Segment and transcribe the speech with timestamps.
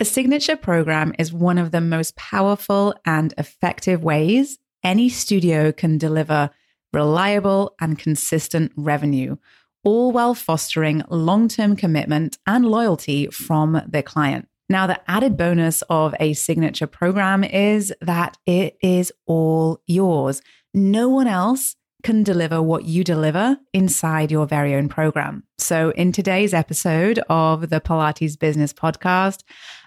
[0.00, 5.98] A signature program is one of the most powerful and effective ways any studio can
[5.98, 6.50] deliver
[6.92, 9.38] reliable and consistent revenue,
[9.82, 14.46] all while fostering long term commitment and loyalty from their client.
[14.68, 20.42] Now, the added bonus of a signature program is that it is all yours.
[20.72, 25.44] No one else can deliver what you deliver inside your very own program.
[25.58, 29.42] So, in today's episode of the Pilates Business Podcast,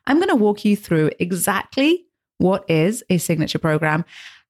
[0.07, 2.05] I'm going to walk you through exactly
[2.37, 4.03] what is a signature program,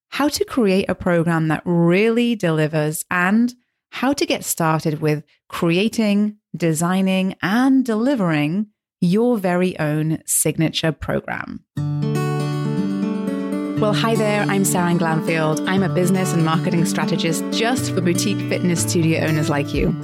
[0.09, 3.53] how to create a program that really delivers, and
[3.91, 8.67] how to get started with creating, designing, and delivering
[9.01, 11.65] your very own signature program.
[13.81, 15.67] Well, hi there, I'm Sarah Glanfield.
[15.67, 19.95] I'm a business and marketing strategist just for boutique fitness studio owners like you.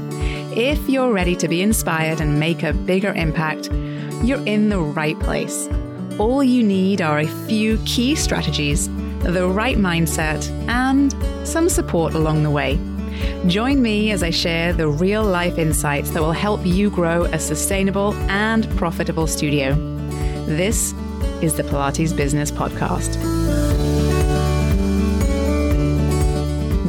[0.52, 3.70] If you're ready to be inspired and make a bigger impact,
[4.23, 5.70] you're in the right place.
[6.17, 11.14] All you need are a few key strategies, the right mindset, and
[11.47, 12.80] some support along the way.
[13.45, 17.38] Join me as I share the real life insights that will help you grow a
[17.38, 19.75] sustainable and profitable studio.
[20.47, 20.95] This
[21.44, 23.67] is the Pilates Business Podcast.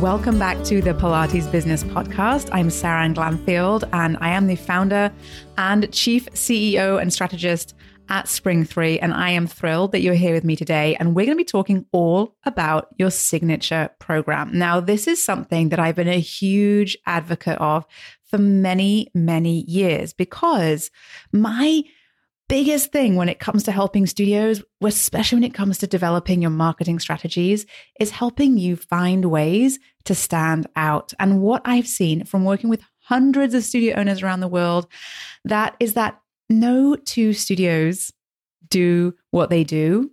[0.01, 2.51] Welcome back to the Pilates Business Podcast.
[2.53, 5.13] I'm Sarah Glanfield, and I am the founder
[5.57, 7.75] and chief CEO and strategist
[8.09, 9.01] at Spring 3.
[9.01, 10.95] And I am thrilled that you're here with me today.
[11.01, 14.57] And we're going to be talking all about your signature program.
[14.57, 17.85] Now, this is something that I've been a huge advocate of
[18.23, 20.93] for many, many years because
[21.33, 21.83] my
[22.49, 26.51] biggest thing when it comes to helping studios, especially when it comes to developing your
[26.51, 27.67] marketing strategies,
[28.01, 31.13] is helping you find ways to stand out.
[31.21, 34.87] And what I've seen from working with hundreds of studio owners around the world,
[35.45, 38.13] that is that no two studios
[38.69, 40.11] do what they do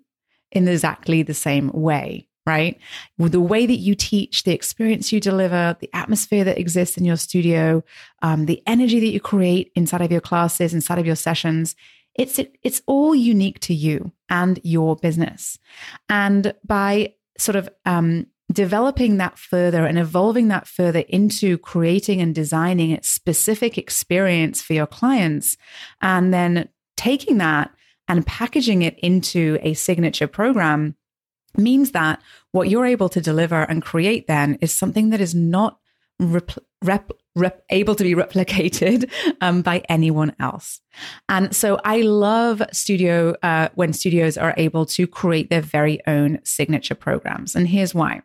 [0.52, 2.80] in exactly the same way, right?
[3.18, 7.18] The way that you teach, the experience you deliver, the atmosphere that exists in your
[7.18, 7.84] studio,
[8.22, 11.76] um, the energy that you create inside of your classes, inside of your sessions,
[12.16, 15.60] it's it's all unique to you and your business.
[16.10, 22.34] And by sort of um, developing that further and evolving that further into creating and
[22.34, 25.58] designing a specific experience for your clients,
[26.02, 27.72] and then taking that
[28.08, 30.96] and packaging it into a signature program
[31.58, 32.22] means that
[32.52, 35.80] what you're able to deliver and create then is something that is not
[36.20, 36.52] rep,
[36.84, 39.10] rep, rep, able to be replicated
[39.42, 40.82] um, by anyone else.
[41.30, 46.40] And so I love studio uh, when studios are able to create their very own
[46.44, 47.56] signature programs.
[47.56, 48.22] And here's why.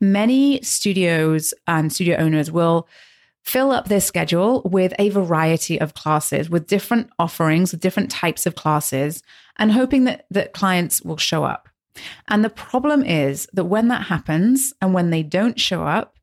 [0.00, 2.86] Many studios and studio owners will
[3.44, 8.46] fill up their schedule with a variety of classes, with different offerings, with different types
[8.46, 9.22] of classes,
[9.58, 11.68] and hoping that, that clients will show up.
[12.28, 16.16] And the problem is that when that happens and when they don't show up,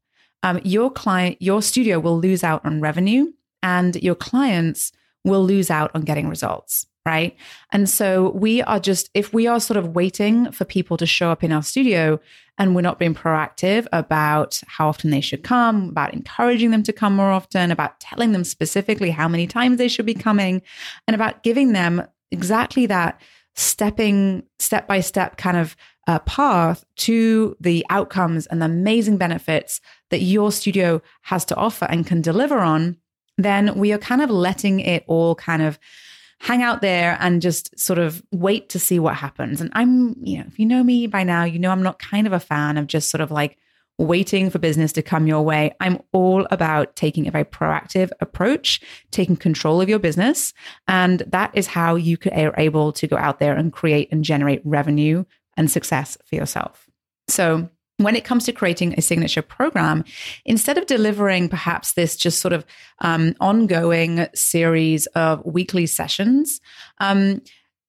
[0.43, 3.31] um, your client, your studio will lose out on revenue
[3.61, 4.91] and your clients
[5.23, 7.35] will lose out on getting results right?
[7.71, 11.31] And so we are just, if we are sort of waiting for people to show
[11.31, 12.19] up in our studio
[12.57, 16.93] and we're not being proactive about how often they should come, about encouraging them to
[16.93, 20.61] come more often, about telling them specifically how many times they should be coming,
[21.07, 23.19] and about giving them exactly that
[23.55, 25.75] stepping step by step kind of
[26.07, 31.85] uh, path to the outcomes and the amazing benefits that your studio has to offer
[31.85, 32.97] and can deliver on,
[33.37, 35.79] then we are kind of letting it all kind of
[36.39, 39.61] hang out there and just sort of wait to see what happens.
[39.61, 42.25] And I'm, you know, if you know me by now, you know I'm not kind
[42.25, 43.59] of a fan of just sort of like
[43.99, 45.71] waiting for business to come your way.
[45.79, 48.81] I'm all about taking a very proactive approach,
[49.11, 50.53] taking control of your business.
[50.87, 54.23] And that is how you could are able to go out there and create and
[54.23, 55.23] generate revenue
[55.57, 56.89] and success for yourself.
[57.27, 60.03] So when it comes to creating a signature program,
[60.45, 62.65] instead of delivering perhaps this just sort of
[62.99, 66.61] um, ongoing series of weekly sessions,
[66.99, 67.41] um,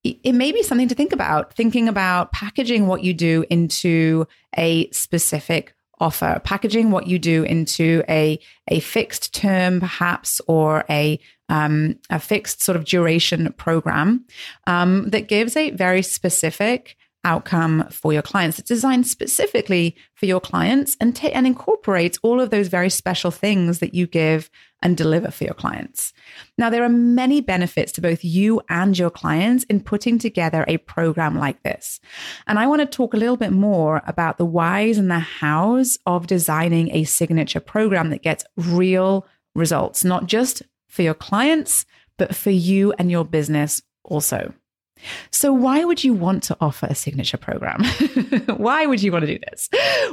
[0.04, 4.26] it may be something to think about, thinking about packaging what you do into
[4.56, 11.20] a specific offer, packaging what you do into a, a fixed term, perhaps, or a,
[11.48, 14.24] um, a fixed sort of duration program
[14.66, 18.58] um, that gives a very specific outcome for your clients.
[18.58, 23.30] It's designed specifically for your clients and, t- and incorporates all of those very special
[23.30, 24.50] things that you give
[24.82, 26.12] and deliver for your clients.
[26.58, 30.78] Now, there are many benefits to both you and your clients in putting together a
[30.78, 32.00] program like this.
[32.46, 35.98] And I want to talk a little bit more about the whys and the hows
[36.06, 41.86] of designing a signature program that gets real results, not just for your clients,
[42.18, 44.52] but for you and your business also.
[45.30, 47.84] So, why would you want to offer a signature program?
[48.56, 49.68] why would you want to do this?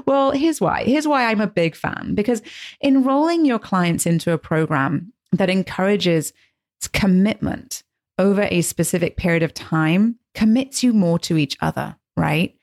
[0.06, 0.84] Well, here's why.
[0.84, 2.42] Here's why I'm a big fan because
[2.84, 6.34] enrolling your clients into a program that encourages
[6.94, 7.84] commitment
[8.18, 12.56] over a specific period of time commits you more to each other, right?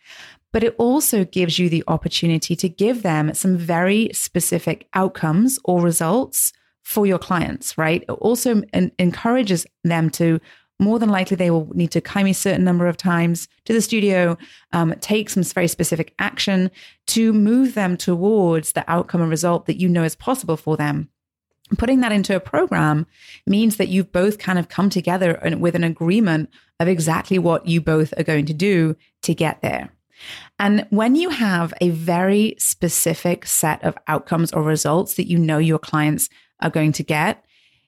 [0.53, 5.83] But it also gives you the opportunity to give them some very specific outcomes or
[5.83, 6.53] results
[6.83, 8.03] for your clients, right?
[8.03, 10.41] It also encourages them to
[10.79, 13.81] more than likely they will need to come a certain number of times to the
[13.81, 14.37] studio,
[14.73, 16.71] um, take some very specific action
[17.09, 21.09] to move them towards the outcome and result that you know is possible for them.
[21.79, 23.07] Putting that into a program
[23.47, 27.81] means that you've both kind of come together with an agreement of exactly what you
[27.81, 29.91] both are going to do to get there.
[30.59, 35.59] And when you have a very specific set of outcomes or results that you know
[35.59, 36.29] your clients
[36.61, 37.45] are going to get,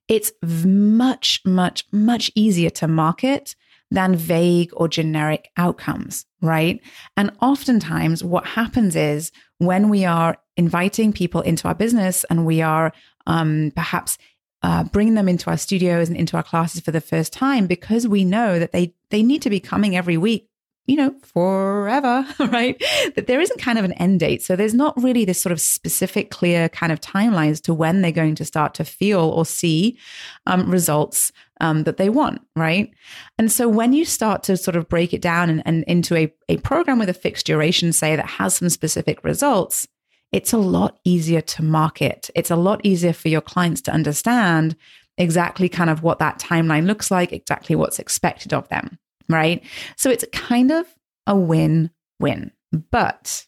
[0.09, 3.55] it's much, much, much easier to market
[3.91, 6.81] than vague or generic outcomes, right?
[7.17, 12.61] And oftentimes, what happens is when we are inviting people into our business and we
[12.61, 12.93] are
[13.27, 14.19] um, perhaps
[14.63, 18.09] uh, bringing them into our studios and into our classes for the first time, because
[18.09, 20.48] we know that they they need to be coming every week
[20.89, 22.83] you know, forever, right?
[23.15, 24.43] That there isn't kind of an end date.
[24.43, 28.01] So there's not really this sort of specific, clear kind of timeline as to when
[28.01, 29.99] they're going to start to feel or see
[30.47, 31.31] um, results
[31.61, 32.91] um, that they want, right?
[33.39, 36.33] And so when you start to sort of break it down and, and into a,
[36.49, 39.87] a program with a fixed duration, say, that has some specific results,
[40.33, 42.31] it's a lot easier to market.
[42.35, 44.75] It's a lot easier for your clients to understand
[45.19, 49.63] exactly kind of what that timeline looks like, exactly what's expected of them right?
[49.97, 50.87] So it's kind of
[51.27, 51.91] a win
[52.21, 52.53] win.
[52.91, 53.47] But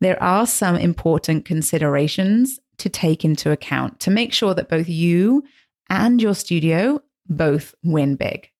[0.00, 5.44] there are some important considerations to take into account to make sure that both you
[5.88, 8.50] and your studio both win big.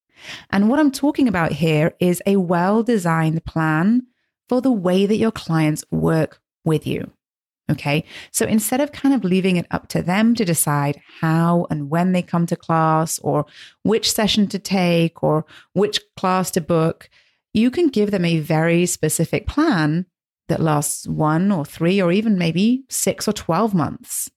[0.49, 4.07] And what I'm talking about here is a well designed plan
[4.49, 7.11] for the way that your clients work with you.
[7.69, 8.05] Okay.
[8.31, 12.13] So instead of kind of leaving it up to them to decide how and when
[12.13, 13.45] they come to class or
[13.83, 17.09] which session to take or which class to book,
[17.53, 20.05] you can give them a very specific plan
[20.47, 24.29] that lasts one or three or even maybe six or 12 months.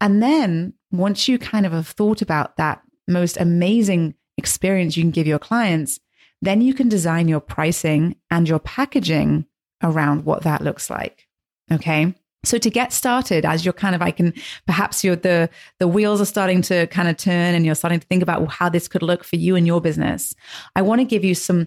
[0.00, 5.10] And then once you kind of have thought about that most amazing experience you can
[5.10, 5.98] give your clients,
[6.42, 9.46] then you can design your pricing and your packaging
[9.82, 11.26] around what that looks like.
[11.72, 12.14] Okay.
[12.46, 14.32] So to get started, as you're kind of, I can
[14.66, 18.06] perhaps you're the the wheels are starting to kind of turn, and you're starting to
[18.06, 20.34] think about how this could look for you and your business.
[20.76, 21.66] I want to give you some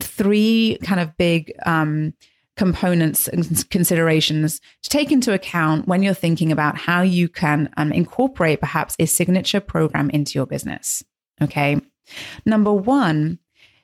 [0.00, 2.14] three kind of big um,
[2.56, 7.92] components and considerations to take into account when you're thinking about how you can um,
[7.92, 11.02] incorporate perhaps a signature program into your business.
[11.42, 11.80] Okay,
[12.46, 13.38] number one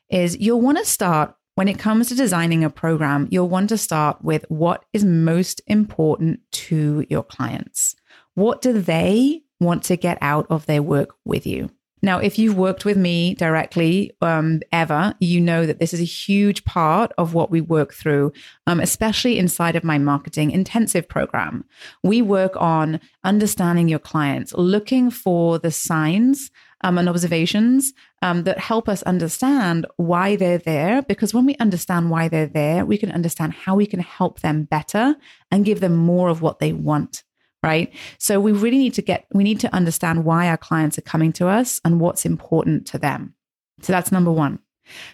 [0.08, 3.78] is you'll want to start when it comes to designing a program, you'll want to
[3.78, 7.94] start with what is most important to your clients.
[8.34, 11.70] What do they want to get out of their work with you?
[12.02, 16.04] Now, if you've worked with me directly um, ever, you know that this is a
[16.04, 18.32] huge part of what we work through,
[18.66, 21.64] um, especially inside of my marketing intensive program.
[22.02, 26.50] We work on understanding your clients, looking for the signs
[26.82, 27.92] um, and observations
[28.22, 31.02] um, that help us understand why they're there.
[31.02, 34.64] Because when we understand why they're there, we can understand how we can help them
[34.64, 35.16] better
[35.50, 37.22] and give them more of what they want.
[37.62, 37.92] Right.
[38.18, 41.30] So we really need to get, we need to understand why our clients are coming
[41.34, 43.34] to us and what's important to them.
[43.82, 44.60] So that's number one.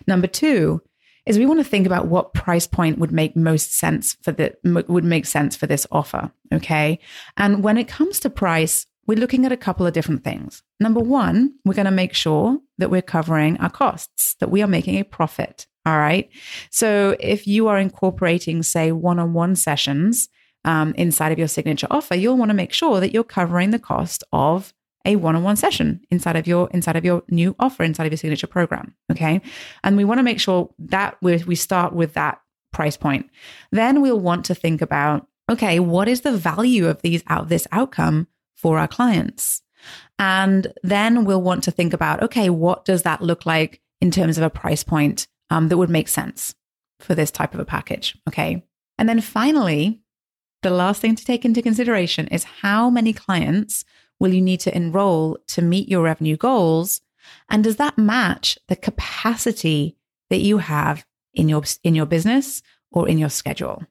[0.06, 0.80] Number two
[1.26, 4.54] is we want to think about what price point would make most sense for the
[4.64, 6.98] would make sense for this offer okay
[7.36, 10.62] and when it comes to price we're looking at a couple of different things.
[10.80, 14.66] Number one, we're going to make sure that we're covering our costs, that we are
[14.66, 15.66] making a profit.
[15.84, 16.28] All right.
[16.70, 20.28] So if you are incorporating, say, one on one sessions
[20.64, 23.78] um, inside of your signature offer, you'll want to make sure that you're covering the
[23.78, 24.74] cost of
[25.06, 28.48] a one-on-one session inside of your inside of your new offer inside of your signature
[28.48, 29.40] program okay
[29.84, 32.40] and we want to make sure that we we start with that
[32.72, 33.30] price point
[33.70, 37.68] then we'll want to think about okay what is the value of these out this
[37.70, 39.62] outcome for our clients.
[40.18, 44.38] And then we'll want to think about okay, what does that look like in terms
[44.38, 46.54] of a price point um, that would make sense
[46.98, 48.16] for this type of a package?
[48.28, 48.64] Okay.
[48.98, 50.00] And then finally,
[50.62, 53.84] the last thing to take into consideration is how many clients
[54.18, 57.02] will you need to enroll to meet your revenue goals?
[57.48, 59.96] And does that match the capacity
[60.30, 63.84] that you have in your, in your business or in your schedule?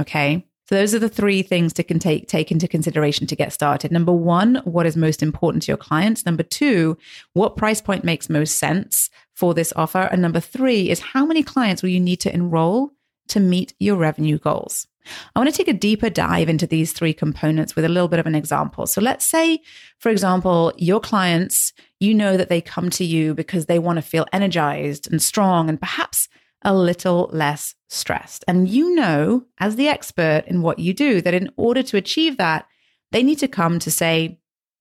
[0.00, 0.46] Okay.
[0.68, 3.90] So those are the three things to can take take into consideration to get started.
[3.90, 6.24] Number one, what is most important to your clients?
[6.24, 6.96] Number two,
[7.32, 10.08] what price point makes most sense for this offer?
[10.10, 12.92] And number three is how many clients will you need to enroll
[13.28, 14.86] to meet your revenue goals?
[15.34, 18.20] I want to take a deeper dive into these three components with a little bit
[18.20, 18.86] of an example.
[18.86, 19.60] So let's say,
[19.98, 24.02] for example, your clients, you know that they come to you because they want to
[24.02, 26.28] feel energized and strong and perhaps
[26.64, 28.44] a little less stressed.
[28.48, 32.36] And you know, as the expert in what you do, that in order to achieve
[32.38, 32.66] that,
[33.10, 34.40] they need to come to say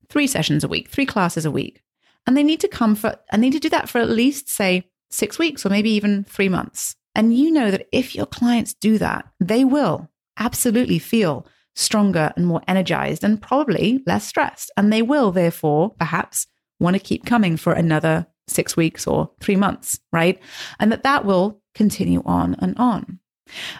[0.10, 1.82] three sessions a week, three classes a week.
[2.25, 4.50] And they need to come for, and they need to do that for at least,
[4.50, 6.96] say, six weeks or maybe even three months.
[7.13, 12.46] And you know that if your clients do that, they will absolutely feel stronger and
[12.46, 14.72] more energized and probably less stressed.
[14.77, 16.48] And they will, therefore, perhaps
[16.80, 20.39] want to keep coming for another six weeks or three months, right?
[20.80, 23.20] And that that will continue on and on.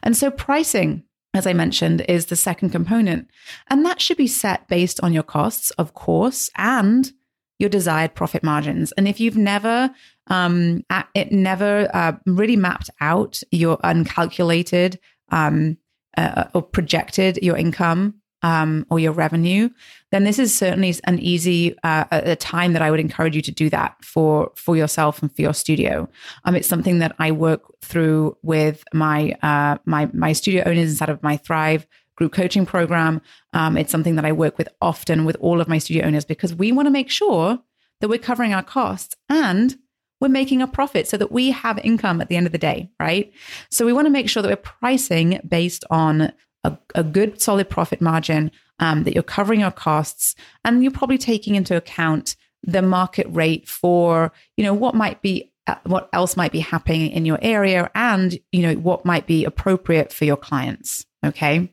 [0.03, 3.29] And so pricing, as I mentioned, is the second component.
[3.69, 7.12] And that should be set based on your costs, of course, and
[7.60, 8.91] your desired profit margins.
[8.93, 9.91] And if you've never,
[10.27, 10.83] um,
[11.13, 15.77] it never uh, really mapped out your uncalculated um,
[16.17, 19.69] uh, or projected your income um, or your revenue,
[20.12, 23.51] then this is certainly an easy uh, a time that I would encourage you to
[23.51, 26.10] do that for for yourself and for your studio.
[26.45, 31.10] Um, it's something that I work through with my uh, my my studio owners inside
[31.10, 33.21] of my Thrive group coaching program.
[33.53, 36.53] Um, it's something that I work with often with all of my studio owners because
[36.53, 37.60] we want to make sure
[38.00, 39.75] that we're covering our costs and
[40.19, 42.91] we're making a profit so that we have income at the end of the day,
[43.00, 43.33] right?
[43.69, 46.31] So we want to make sure that we're pricing based on
[46.63, 51.17] a, a good solid profit margin, um, that you're covering your costs, and you're probably
[51.17, 56.37] taking into account the market rate for you know what might be uh, what else
[56.37, 60.37] might be happening in your area and you know what might be appropriate for your
[60.37, 61.71] clients okay?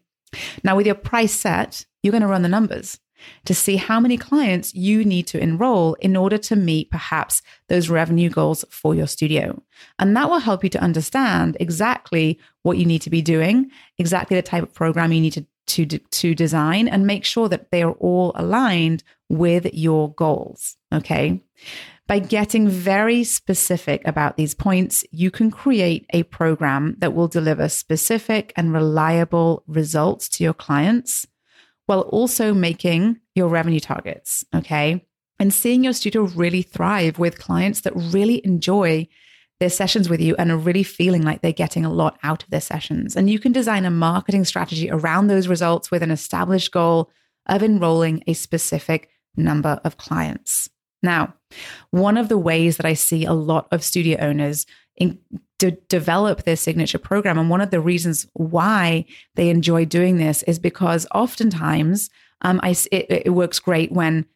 [0.63, 2.99] Now with your price set you're going to run the numbers
[3.45, 7.89] to see how many clients you need to enroll in order to meet perhaps those
[7.89, 9.63] revenue goals for your studio.
[9.99, 14.37] And that will help you to understand exactly what you need to be doing, exactly
[14.37, 17.83] the type of program you need to, to, to design, and make sure that they
[17.83, 20.77] are all aligned with your goals.
[20.93, 21.43] Okay.
[22.07, 27.69] By getting very specific about these points, you can create a program that will deliver
[27.69, 31.27] specific and reliable results to your clients
[31.89, 34.45] while also making your revenue targets.
[34.55, 35.07] Okay.
[35.39, 39.09] And seeing your studio really thrive with clients that really enjoy
[39.59, 42.51] their sessions with you and are really feeling like they're getting a lot out of
[42.51, 43.17] their sessions.
[43.17, 47.11] And you can design a marketing strategy around those results with an established goal
[47.47, 50.69] of enrolling a specific number of clients.
[51.03, 51.33] Now,
[51.91, 55.21] one of the ways that I see a lot of studio owners in,
[55.59, 57.39] de- develop their signature program.
[57.39, 62.11] And one of the reasons why they enjoy doing this is because oftentimes
[62.43, 64.27] um, I, it, it works great when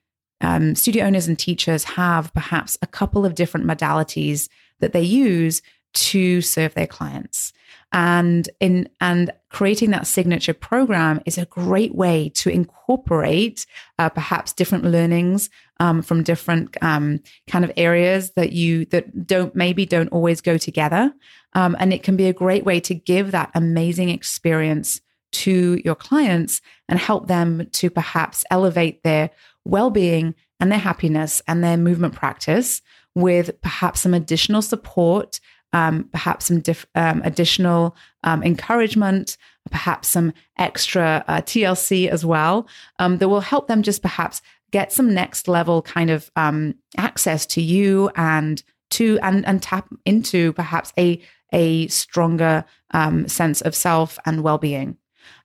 [0.41, 4.49] um, studio owners and teachers have perhaps a couple of different modalities
[4.81, 5.62] that they use
[5.95, 7.52] to serve their clients
[7.93, 13.67] and in and creating that signature program is a great way to incorporate
[13.99, 15.50] uh, perhaps different learnings
[15.83, 20.57] um, from different um, kind of areas that you that don't maybe don't always go
[20.57, 21.12] together.
[21.55, 25.01] Um, and it can be a great way to give that amazing experience
[25.33, 29.31] to your clients and help them to perhaps elevate their
[29.65, 32.81] well-being and their happiness and their movement practice
[33.17, 35.41] with perhaps some additional support
[35.73, 39.37] um, perhaps some diff- um, additional um, encouragement,
[39.71, 44.93] perhaps some extra uh, TLC as well, um, that will help them just perhaps get
[44.93, 50.52] some next level kind of um, access to you and to and and tap into
[50.55, 54.97] perhaps a a stronger um, sense of self and well being.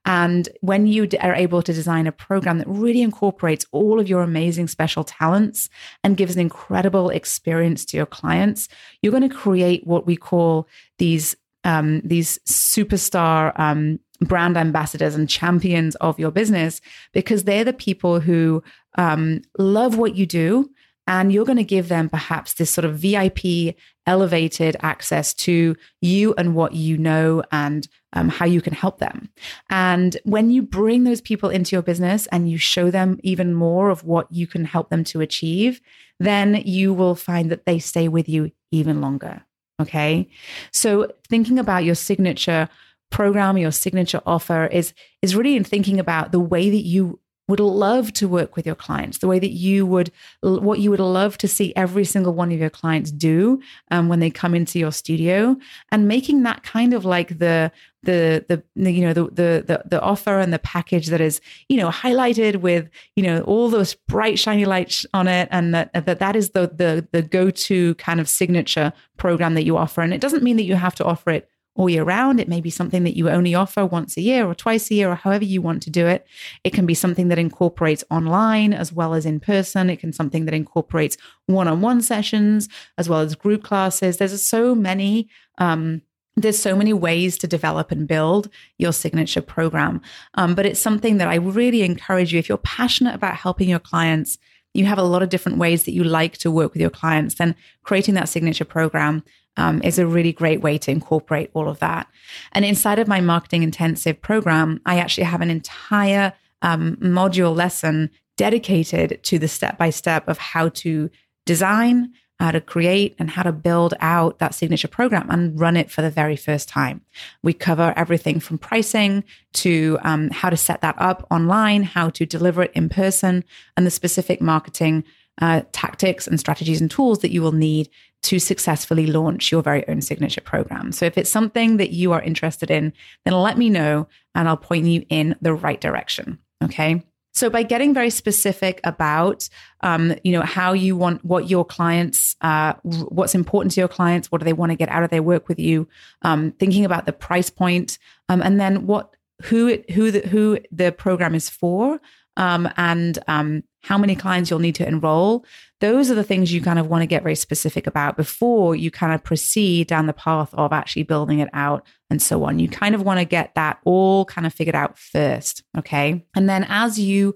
[0.05, 4.22] And when you are able to design a program that really incorporates all of your
[4.22, 5.69] amazing special talents
[6.03, 8.69] and gives an incredible experience to your clients,
[9.01, 10.67] you're going to create what we call
[10.98, 11.36] these
[11.67, 16.81] um, these superstar um, brand ambassadors and champions of your business
[17.12, 18.63] because they're the people who
[18.97, 20.69] um, love what you do
[21.07, 26.33] and you're going to give them perhaps this sort of VIP elevated access to you
[26.38, 29.29] and what you know and um, how you can help them.
[29.69, 33.89] And when you bring those people into your business and you show them even more
[33.89, 35.81] of what you can help them to achieve,
[36.19, 39.43] then you will find that they stay with you even longer.
[39.79, 40.27] Okay.
[40.72, 42.69] So thinking about your signature
[43.10, 47.60] program, your signature offer is, is really in thinking about the way that you would
[47.60, 50.12] love to work with your clients, the way that you would,
[50.42, 53.62] what you would love to see every single one of your clients do
[53.92, 55.56] um, when they come into your studio,
[55.92, 57.72] and making that kind of like the
[58.04, 61.77] the the you know the, the the the offer and the package that is you
[61.77, 66.20] know highlighted with you know all those bright shiny lights on it, and that that
[66.20, 70.01] that is the the the go to kind of signature program that you offer.
[70.01, 72.39] And it doesn't mean that you have to offer it all year round.
[72.39, 75.10] It may be something that you only offer once a year or twice a year
[75.10, 76.27] or however you want to do it.
[76.63, 79.89] It can be something that incorporates online as well as in person.
[79.89, 82.67] It can something that incorporates one-on-one sessions
[82.98, 84.17] as well as group classes.
[84.17, 85.29] There's so many
[85.60, 86.01] um,
[86.39, 90.01] there's so many ways to develop and build your signature program.
[90.36, 93.79] Um, but it's something that I really encourage you if you're passionate about helping your
[93.79, 94.38] clients
[94.77, 97.36] you have a lot of different ways that you like to work with your clients,
[97.36, 99.24] then creating that signature program
[99.57, 102.07] um, is a really great way to incorporate all of that.
[102.51, 108.12] And inside of my marketing intensive program, I actually have an entire um, module lesson
[108.38, 111.10] dedicated to the step by step of how to
[111.46, 115.89] design, how to create, and how to build out that signature program and run it
[115.89, 117.01] for the very first time.
[117.41, 122.25] We cover everything from pricing to um, how to set that up online, how to
[122.25, 123.44] deliver it in person,
[123.75, 125.03] and the specific marketing
[125.41, 127.89] uh, tactics and strategies and tools that you will need
[128.24, 130.91] to successfully launch your very own signature program.
[130.91, 132.94] So if it's something that you are interested in,
[133.25, 136.39] then let me know and I'll point you in the right direction.
[136.63, 137.03] Okay.
[137.34, 139.48] So by getting very specific about,
[139.81, 144.31] um, you know, how you want what your clients, uh, what's important to your clients,
[144.31, 145.88] what do they want to get out of their work with you,
[146.24, 150.57] um, thinking about the price point, um, and then what who it, who the who
[150.72, 152.01] the program is for,
[152.38, 155.46] um, and um, how many clients you'll need to enroll.
[155.79, 158.91] Those are the things you kind of want to get very specific about before you
[158.91, 162.60] kind of proceed down the path of actually building it out and so on.
[162.60, 165.63] You kind of want to get that all kind of figured out first.
[165.77, 166.25] Okay.
[166.36, 167.34] And then as you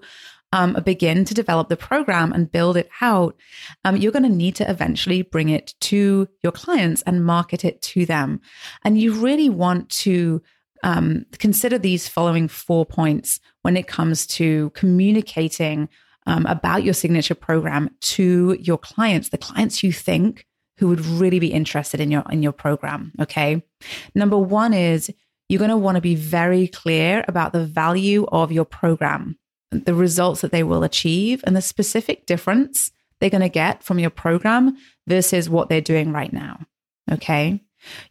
[0.52, 3.34] um, begin to develop the program and build it out,
[3.86, 7.80] um, you're going to need to eventually bring it to your clients and market it
[7.82, 8.42] to them.
[8.84, 10.42] And you really want to
[10.82, 15.88] um, consider these following four points when it comes to communicating
[16.26, 20.46] um, about your signature program to your clients, the clients you think
[20.78, 23.12] who would really be interested in your in your program.
[23.20, 23.62] Okay,
[24.14, 25.12] number one is
[25.48, 29.36] you're going to want to be very clear about the value of your program,
[29.70, 33.98] the results that they will achieve, and the specific difference they're going to get from
[33.98, 36.60] your program versus what they're doing right now.
[37.10, 37.62] Okay.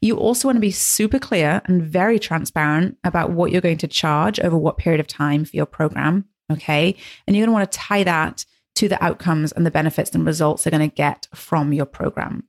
[0.01, 3.87] You also want to be super clear and very transparent about what you're going to
[3.87, 6.25] charge over what period of time for your program.
[6.51, 6.95] Okay.
[7.25, 10.25] And you're going to want to tie that to the outcomes and the benefits and
[10.25, 12.43] results they're going to get from your program.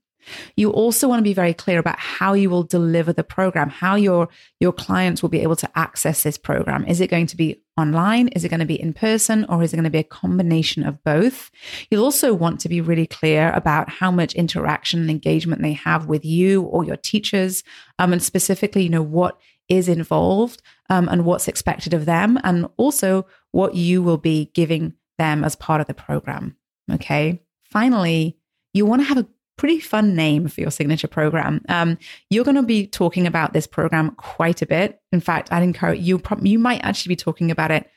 [0.56, 3.96] You also want to be very clear about how you will deliver the program, how
[3.96, 4.28] your
[4.60, 6.84] your clients will be able to access this program.
[6.86, 8.28] Is it going to be online?
[8.28, 10.84] Is it going to be in person or is it going to be a combination
[10.84, 11.50] of both?
[11.90, 16.06] You'll also want to be really clear about how much interaction and engagement they have
[16.06, 17.64] with you or your teachers
[17.98, 22.68] um, and specifically, you know, what is involved um, and what's expected of them and
[22.76, 26.56] also what you will be giving them as part of the program.
[26.90, 27.42] Okay.
[27.62, 28.36] Finally,
[28.74, 31.62] you want to have a pretty fun name for your signature program.
[31.68, 31.98] Um,
[32.30, 35.00] you're going to be talking about this program quite a bit.
[35.12, 36.20] In fact, I'd encourage you.
[36.40, 37.88] You might actually be talking about it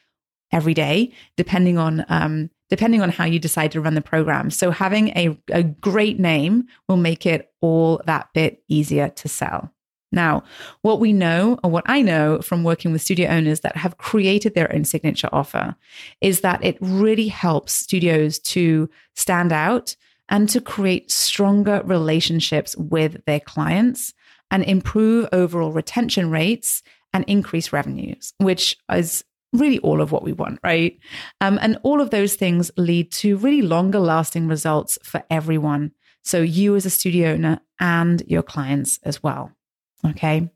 [0.52, 4.50] every day, depending on um, depending on how you decide to run the program.
[4.50, 9.72] So having a, a great name will make it all that bit easier to sell.
[10.16, 10.44] Now,
[10.82, 14.56] what we know, or what I know from working with studio owners that have created
[14.56, 15.76] their own signature offer,
[16.22, 19.96] is that it really helps studios to stand out
[20.30, 24.14] and to create stronger relationships with their clients
[24.50, 26.82] and improve overall retention rates
[27.14, 29.24] and increase revenues, which is
[29.54, 30.98] really all of what we want, right?
[31.42, 35.92] Um, and all of those things lead to really longer lasting results for everyone.
[36.24, 39.52] So, you as a studio owner and your clients as well.
[40.04, 40.50] Okay.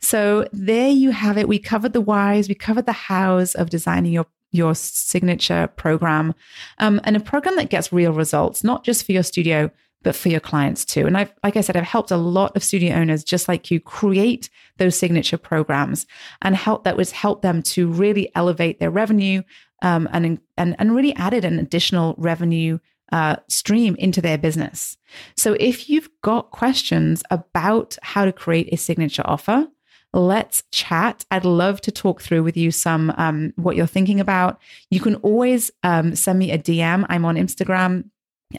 [0.00, 1.48] So there you have it.
[1.48, 6.34] We covered the whys, we covered the hows of designing your your signature program,
[6.78, 9.70] um, and a program that gets real results, not just for your studio,
[10.02, 11.04] but for your clients too.
[11.04, 13.80] And I've, like I said, I've helped a lot of studio owners just like you
[13.80, 16.06] create those signature programs
[16.42, 19.42] and help that was help them to really elevate their revenue
[19.82, 22.78] um, and and and really added an additional revenue
[23.12, 24.96] uh, stream into their business.
[25.36, 29.68] So if you've got questions about how to create a signature offer,
[30.12, 31.24] let's chat.
[31.30, 34.60] I'd love to talk through with you some um, what you're thinking about.
[34.90, 37.04] You can always um, send me a DM.
[37.08, 38.10] I'm on Instagram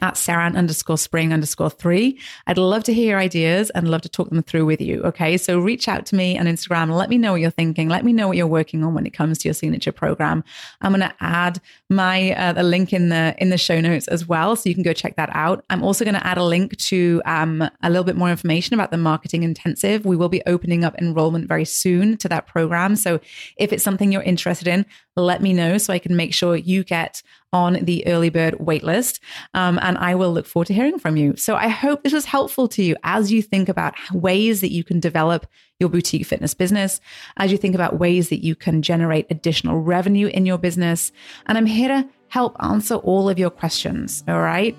[0.02, 2.18] at Saran underscore spring underscore three.
[2.46, 5.02] I'd love to hear your ideas and love to talk them through with you.
[5.02, 5.38] Okay.
[5.38, 6.90] So reach out to me on Instagram.
[6.94, 7.88] Let me know what you're thinking.
[7.88, 10.44] Let me know what you're working on when it comes to your signature program.
[10.82, 14.28] I'm going to add my, uh, the link in the, in the show notes as
[14.28, 14.56] well.
[14.56, 15.64] So you can go check that out.
[15.70, 18.90] I'm also going to add a link to, um, a little bit more information about
[18.90, 20.04] the marketing intensive.
[20.04, 22.94] We will be opening up enrollment very soon to that program.
[22.94, 23.20] So
[23.56, 24.84] if it's something you're interested in,
[25.18, 29.20] let me know so I can make sure you get on the early bird waitlist.
[29.54, 31.34] Um, and I will look forward to hearing from you.
[31.36, 34.84] So I hope this was helpful to you as you think about ways that you
[34.84, 35.46] can develop
[35.80, 37.00] your boutique fitness business,
[37.36, 41.12] as you think about ways that you can generate additional revenue in your business.
[41.46, 44.24] And I'm here to help answer all of your questions.
[44.28, 44.76] All right.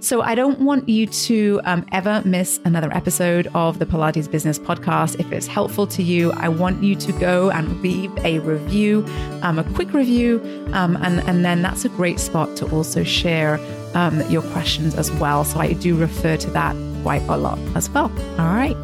[0.00, 4.58] So I don't want you to um, ever miss another episode of the Pilates Business
[4.58, 5.18] Podcast.
[5.18, 9.06] If it's helpful to you, I want you to go and leave a review,
[9.40, 10.42] um, a quick review,
[10.74, 13.58] um, and and then that's a great spot to also share
[13.94, 15.42] um, your questions as well.
[15.42, 18.10] So I do refer to that quite a lot as well.
[18.38, 18.74] All right.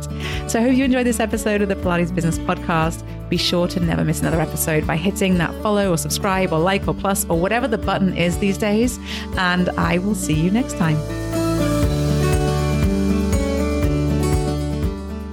[0.46, 3.02] So I hope you enjoyed this episode of the Pilates Business Podcast.
[3.30, 6.86] Be sure to never miss another episode by hitting that follow or subscribe or like
[6.86, 8.98] or plus or whatever the button is these days.
[9.38, 10.98] And I will see you next time.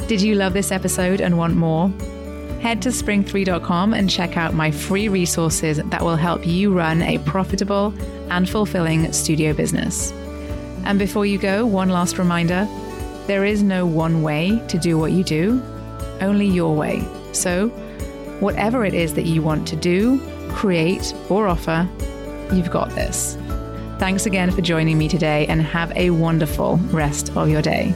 [0.08, 1.90] Did you love this episode and want more?
[2.62, 7.18] Head to spring3.com and check out my free resources that will help you run a
[7.20, 7.94] profitable
[8.30, 10.14] and fulfilling studio business.
[10.88, 12.66] And before you go, one last reminder
[13.28, 15.62] there is no one way to do what you do,
[16.22, 17.06] only your way.
[17.34, 17.68] So,
[18.40, 20.18] whatever it is that you want to do,
[20.52, 21.90] create, or offer,
[22.54, 23.38] you've got this.
[24.00, 27.94] Thanks again for joining me today and have a wonderful rest of your day.